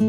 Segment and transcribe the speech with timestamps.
[0.00, 0.06] En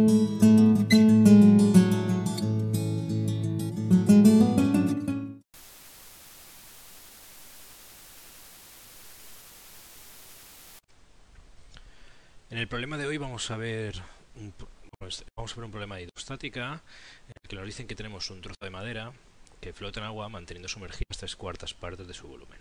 [12.52, 14.02] el problema de hoy vamos a ver
[14.36, 14.54] un,
[14.98, 16.82] pues, vamos a ver un problema de hidrostática
[17.28, 19.12] en el que nos dicen que tenemos un trozo de madera
[19.60, 22.60] que flota en agua manteniendo sumergidas tres cuartas partes de su volumen.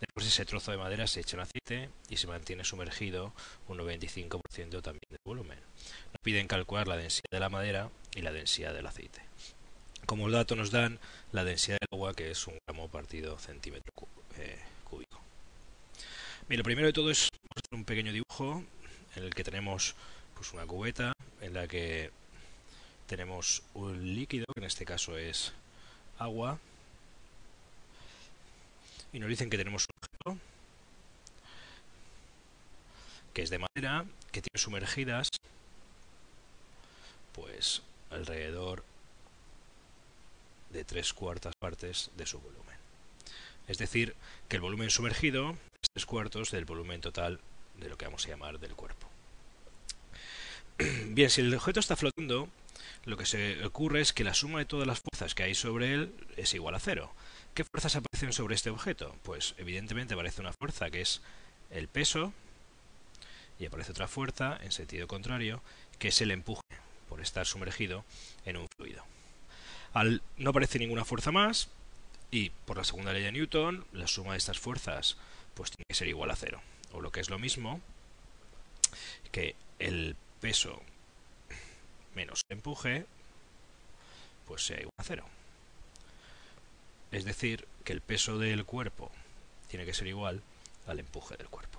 [0.00, 3.32] Después ese trozo de madera se echa en aceite y se mantiene sumergido
[3.66, 5.58] un 95% también del volumen.
[6.22, 9.22] Piden calcular la densidad de la madera y la densidad del aceite.
[10.06, 10.98] Como dato nos dan
[11.32, 13.92] la densidad del agua que es un gramo partido centímetro
[14.36, 15.20] eh, cúbico.
[16.48, 17.28] Bien, lo primero de todo es
[17.70, 18.64] un pequeño dibujo
[19.16, 19.94] en el que tenemos
[20.34, 22.10] pues, una cubeta en la que
[23.06, 25.52] tenemos un líquido, que en este caso es
[26.18, 26.58] agua,
[29.12, 30.44] y nos dicen que tenemos un objeto
[33.32, 35.28] que es de madera, que tiene sumergidas
[37.32, 38.84] pues alrededor
[40.70, 42.76] de tres cuartas partes de su volumen.
[43.66, 44.14] Es decir,
[44.48, 47.40] que el volumen sumergido es tres cuartos del volumen total
[47.76, 49.08] de lo que vamos a llamar del cuerpo.
[51.08, 52.48] Bien, si el objeto está flotando,
[53.04, 55.94] lo que se ocurre es que la suma de todas las fuerzas que hay sobre
[55.94, 57.12] él es igual a cero.
[57.54, 59.16] ¿Qué fuerzas aparecen sobre este objeto?
[59.22, 61.20] Pues evidentemente aparece una fuerza que es
[61.70, 62.32] el peso
[63.58, 65.62] y aparece otra fuerza en sentido contrario
[65.98, 66.62] que es el empuje
[67.08, 68.04] por estar sumergido
[68.44, 69.04] en un fluido.
[69.92, 71.68] Al, no aparece ninguna fuerza más
[72.30, 75.16] y por la segunda ley de Newton la suma de estas fuerzas
[75.54, 76.60] pues tiene que ser igual a cero
[76.92, 77.80] o lo que es lo mismo
[79.32, 80.80] que el peso
[82.14, 83.06] menos el empuje
[84.46, 85.24] pues sea igual a cero.
[87.10, 89.10] Es decir, que el peso del cuerpo
[89.68, 90.42] tiene que ser igual
[90.86, 91.78] al empuje del cuerpo.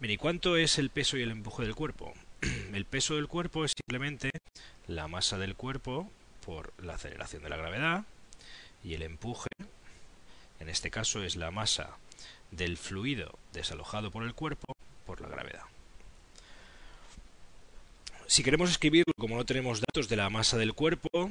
[0.00, 2.12] Bien, ¿y cuánto es el peso y el empuje del cuerpo?
[2.72, 4.30] El peso del cuerpo es simplemente
[4.86, 6.10] la masa del cuerpo
[6.44, 8.04] por la aceleración de la gravedad
[8.82, 9.48] y el empuje,
[10.58, 11.96] en este caso, es la masa
[12.50, 14.74] del fluido desalojado por el cuerpo
[15.06, 15.62] por la gravedad.
[18.26, 21.30] Si queremos escribirlo, como no tenemos datos de la masa del cuerpo,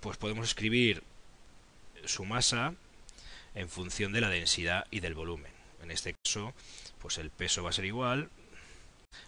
[0.00, 1.02] pues podemos escribir
[2.04, 2.74] su masa
[3.54, 5.52] en función de la densidad y del volumen.
[5.82, 6.54] En este caso,
[7.00, 8.30] pues el peso va a ser igual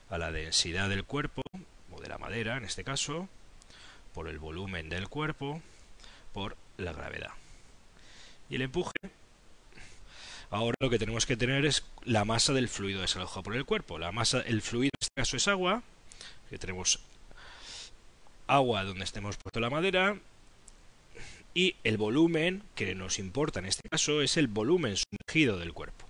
[0.08, 1.42] a la densidad del cuerpo,
[1.90, 3.28] o de la madera en este caso,
[4.12, 5.62] por el volumen del cuerpo,
[6.32, 7.32] por la gravedad.
[8.48, 8.92] Y el empuje,
[10.50, 13.98] ahora lo que tenemos que tener es la masa del fluido desalojado por el cuerpo.
[13.98, 15.82] La masa, el fluido en este caso es agua,
[16.50, 17.00] que tenemos
[18.46, 20.18] agua donde estemos puesto la madera,
[21.54, 26.06] y el volumen que nos importa en este caso es el volumen sumergido del cuerpo.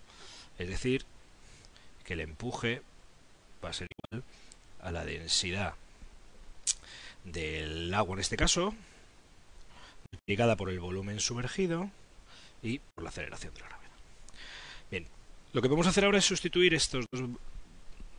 [0.58, 1.04] Es decir,
[2.04, 2.82] que el empuje
[3.64, 4.24] va a ser igual
[4.80, 5.74] a la densidad
[7.24, 8.74] del agua en este caso,
[10.12, 11.90] multiplicada por el volumen sumergido
[12.62, 13.90] y por la aceleración de la gravedad.
[14.90, 15.06] Bien,
[15.52, 17.22] lo que podemos hacer ahora es sustituir estos dos,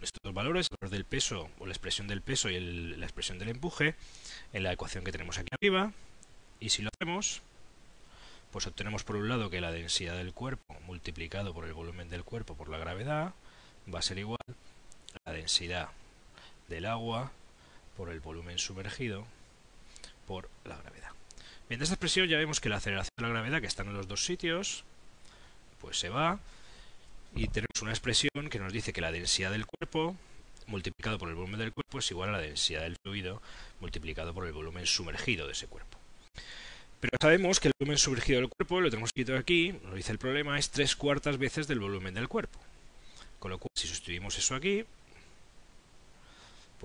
[0.01, 3.38] estos dos valores, el valor del peso o la expresión del peso y la expresión
[3.38, 3.95] del empuje,
[4.53, 5.94] en la ecuación que tenemos aquí arriba,
[6.59, 7.41] y si lo hacemos,
[8.51, 12.23] pues obtenemos por un lado que la densidad del cuerpo multiplicado por el volumen del
[12.23, 13.34] cuerpo por la gravedad
[13.94, 14.39] va a ser igual
[15.26, 15.90] la densidad
[16.68, 17.31] del agua
[17.96, 19.26] por el volumen sumergido
[20.28, 21.12] por la gravedad.
[21.70, 23.94] Bien, de esta expresión ya vemos que la aceleración de la gravedad, que está en
[23.94, 24.84] los dos sitios,
[25.80, 26.40] pues se va
[27.36, 30.16] y tenemos una expresión que nos dice que la densidad del cuerpo
[30.68, 33.42] multiplicado por el volumen del cuerpo es igual a la densidad del fluido
[33.80, 35.97] multiplicado por el volumen sumergido de ese cuerpo.
[37.00, 40.18] Pero sabemos que el volumen sumergido del cuerpo, lo tenemos escrito aquí, nos dice el
[40.18, 42.59] problema, es tres cuartas veces del volumen del cuerpo.
[43.40, 44.86] Con lo cual, si sustituimos eso aquí,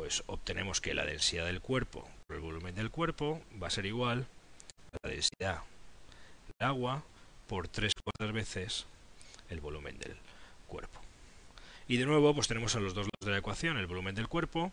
[0.01, 3.85] pues obtenemos que la densidad del cuerpo por el volumen del cuerpo va a ser
[3.85, 4.27] igual
[4.95, 5.61] a la densidad
[6.47, 7.05] del agua
[7.47, 8.87] por tres cuartas veces
[9.51, 10.17] el volumen del
[10.69, 11.03] cuerpo.
[11.87, 14.27] Y de nuevo, pues tenemos a los dos lados de la ecuación el volumen del
[14.27, 14.73] cuerpo,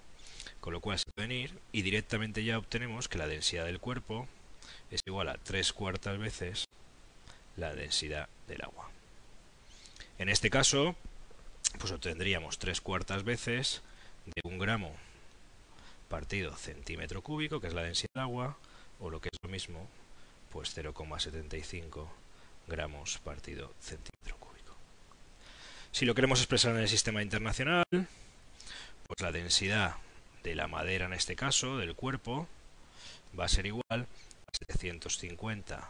[0.62, 4.29] con lo cual se pueden ir, y directamente ya obtenemos que la densidad del cuerpo
[4.91, 6.63] es igual a tres cuartas veces
[7.57, 8.89] la densidad del agua.
[10.19, 10.95] En este caso,
[11.79, 13.81] pues obtendríamos tres cuartas veces
[14.25, 14.95] de un gramo
[16.09, 18.57] partido centímetro cúbico, que es la densidad del agua,
[19.00, 19.88] o lo que es lo mismo,
[20.51, 22.07] pues 0,75
[22.68, 24.75] gramos partido centímetro cúbico.
[25.92, 29.95] Si lo queremos expresar en el sistema internacional, pues la densidad
[30.44, 32.48] de la madera en este caso, del cuerpo,
[33.38, 35.89] va a ser igual a 750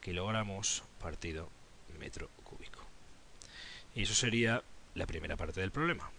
[0.00, 1.48] kilogramos partido
[1.98, 2.80] metro cúbico.
[3.94, 4.62] Y eso sería
[4.94, 6.10] la primera parte del problema.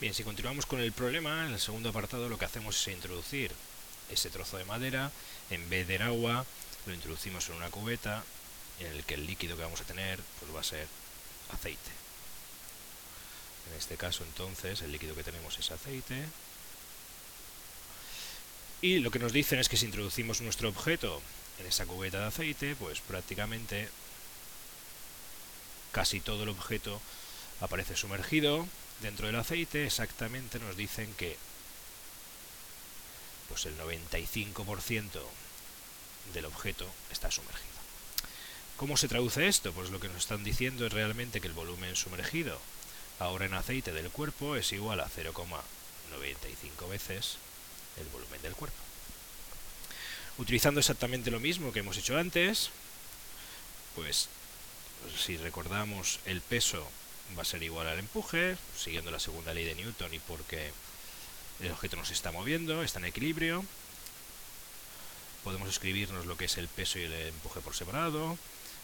[0.00, 3.52] Bien, si continuamos con el problema, en el segundo apartado lo que hacemos es introducir
[4.10, 5.12] ese trozo de madera,
[5.50, 6.44] en vez de agua,
[6.86, 8.24] lo introducimos en una cubeta
[8.80, 10.88] en el que el líquido que vamos a tener pues va a ser
[11.52, 11.92] aceite.
[13.70, 16.24] En este caso entonces el líquido que tenemos es aceite.
[18.82, 21.22] Y lo que nos dicen es que si introducimos nuestro objeto
[21.60, 23.88] en esa cubeta de aceite, pues prácticamente
[25.92, 27.00] casi todo el objeto
[27.60, 28.66] aparece sumergido
[29.00, 31.36] dentro del aceite, exactamente nos dicen que
[33.48, 35.20] pues el 95%
[36.32, 37.74] del objeto está sumergido.
[38.76, 39.72] ¿Cómo se traduce esto?
[39.72, 42.58] Pues lo que nos están diciendo es realmente que el volumen sumergido
[43.20, 47.36] ahora en aceite del cuerpo es igual a 0,95 veces
[48.00, 48.76] el volumen del cuerpo.
[50.38, 52.70] Utilizando exactamente lo mismo que hemos hecho antes,
[53.94, 54.28] pues
[55.24, 56.88] si recordamos el peso
[57.36, 60.72] va a ser igual al empuje, siguiendo la segunda ley de Newton y porque
[61.60, 63.64] el objeto no se está moviendo, está en equilibrio.
[65.42, 68.38] Podemos escribirnos lo que es el peso y el empuje por separado.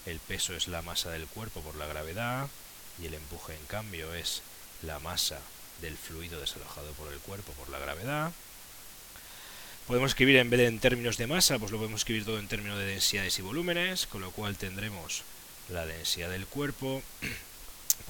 [0.06, 2.48] El peso es la masa del cuerpo por la gravedad
[3.00, 4.42] y el empuje en cambio es
[4.82, 5.40] la masa
[5.81, 8.32] del fluido desalojado por el cuerpo por la gravedad.
[9.87, 12.48] Podemos escribir en vez de en términos de masa, pues lo podemos escribir todo en
[12.48, 15.22] términos de densidades y volúmenes, con lo cual tendremos
[15.69, 17.02] la densidad del cuerpo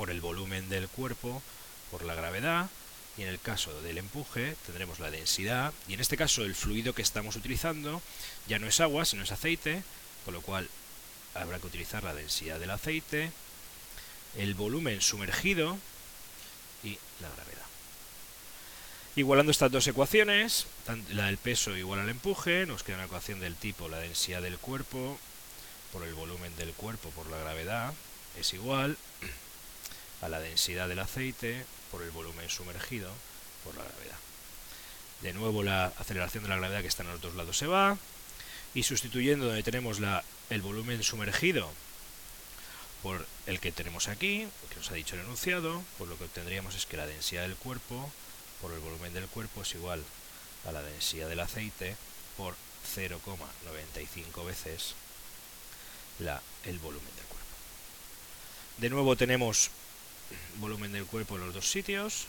[0.01, 1.43] por el volumen del cuerpo
[1.91, 2.71] por la gravedad
[3.19, 6.95] y en el caso del empuje tendremos la densidad y en este caso el fluido
[6.95, 8.01] que estamos utilizando
[8.49, 9.83] ya no es agua sino es aceite
[10.25, 10.71] con lo cual
[11.35, 13.31] habrá que utilizar la densidad del aceite
[14.39, 15.77] el volumen sumergido
[16.83, 17.67] y la gravedad.
[19.17, 20.67] Igualando estas dos ecuaciones
[21.11, 24.57] la del peso igual al empuje nos queda una ecuación del tipo la densidad del
[24.57, 25.19] cuerpo
[25.93, 27.93] por el volumen del cuerpo por la gravedad
[28.39, 28.97] es igual
[30.23, 33.11] a la densidad del aceite por el volumen sumergido
[33.65, 34.19] por la gravedad.
[35.23, 37.99] De nuevo la aceleración de la gravedad que está en los dos lados se va
[38.75, 41.71] y sustituyendo donde tenemos la, el volumen sumergido
[43.03, 46.75] por el que tenemos aquí, que nos ha dicho el enunciado, pues lo que obtendríamos
[46.75, 48.11] es que la densidad del cuerpo
[48.61, 50.05] por el volumen del cuerpo es igual
[50.67, 51.97] a la densidad del aceite
[52.37, 52.55] por
[52.95, 54.95] 0,95 veces
[56.19, 57.47] la, el volumen del cuerpo.
[58.79, 59.71] De nuevo tenemos
[60.61, 62.27] volumen del cuerpo en los dos sitios,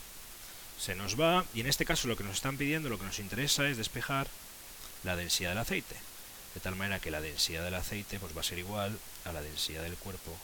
[0.78, 3.18] se nos va, y en este caso lo que nos están pidiendo, lo que nos
[3.18, 4.26] interesa es despejar
[5.04, 5.96] la densidad del aceite,
[6.54, 9.42] de tal manera que la densidad del aceite pues, va a ser igual a la
[9.42, 10.36] densidad del cuerpo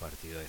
[0.00, 0.48] partido de 0,95.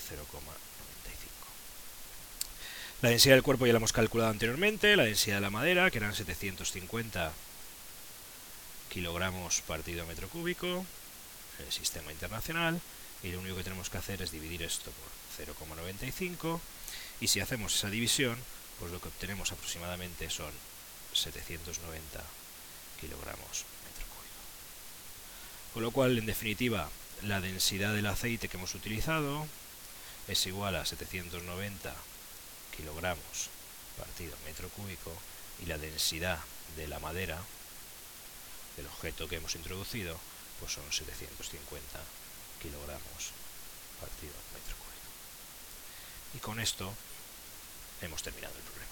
[3.02, 5.98] La densidad del cuerpo ya la hemos calculado anteriormente, la densidad de la madera, que
[5.98, 7.34] eran 750
[8.90, 10.86] kilogramos partido metro cúbico,
[11.60, 12.80] el sistema internacional,
[13.24, 16.60] y lo único que tenemos que hacer es dividir esto por 0,95
[17.22, 18.38] y si hacemos esa división,
[18.80, 20.52] pues lo que obtenemos aproximadamente son
[21.14, 22.24] 790
[23.00, 25.74] kilogramos metro cúbico.
[25.74, 26.90] Con lo cual, en definitiva,
[27.22, 29.48] la densidad del aceite que hemos utilizado
[30.28, 31.96] es igual a 790
[32.76, 33.50] kilogramos
[33.98, 35.14] partido metro cúbico
[35.64, 36.40] y la densidad
[36.76, 37.40] de la madera
[38.76, 40.20] del objeto que hemos introducido
[40.60, 42.00] pues son 750
[42.62, 43.32] kilogramos
[44.02, 44.85] partido metro cúbico.
[46.34, 46.92] Y con esto
[48.02, 48.85] hemos terminado el problema.